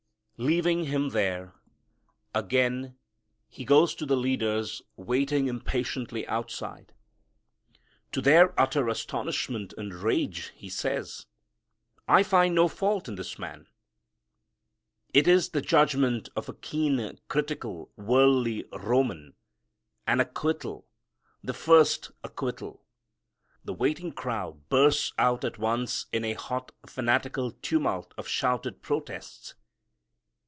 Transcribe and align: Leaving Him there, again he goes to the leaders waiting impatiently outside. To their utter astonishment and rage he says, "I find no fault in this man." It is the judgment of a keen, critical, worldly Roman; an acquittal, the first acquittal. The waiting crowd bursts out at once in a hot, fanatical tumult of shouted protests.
Leaving 0.43 0.85
Him 0.85 1.09
there, 1.09 1.53
again 2.33 2.97
he 3.47 3.63
goes 3.63 3.93
to 3.93 4.07
the 4.07 4.17
leaders 4.17 4.81
waiting 4.95 5.45
impatiently 5.45 6.25
outside. 6.27 6.95
To 8.13 8.21
their 8.23 8.59
utter 8.59 8.87
astonishment 8.89 9.71
and 9.77 9.93
rage 9.93 10.51
he 10.55 10.67
says, 10.67 11.27
"I 12.07 12.23
find 12.23 12.55
no 12.55 12.67
fault 12.67 13.07
in 13.07 13.17
this 13.17 13.37
man." 13.37 13.67
It 15.13 15.27
is 15.27 15.49
the 15.49 15.61
judgment 15.61 16.27
of 16.35 16.49
a 16.49 16.55
keen, 16.55 17.19
critical, 17.27 17.91
worldly 17.95 18.65
Roman; 18.73 19.35
an 20.07 20.19
acquittal, 20.21 20.87
the 21.43 21.53
first 21.53 22.09
acquittal. 22.23 22.83
The 23.63 23.75
waiting 23.75 24.11
crowd 24.11 24.69
bursts 24.69 25.13
out 25.19 25.45
at 25.45 25.59
once 25.59 26.07
in 26.11 26.25
a 26.25 26.33
hot, 26.33 26.71
fanatical 26.83 27.51
tumult 27.61 28.15
of 28.17 28.27
shouted 28.27 28.81
protests. 28.81 29.53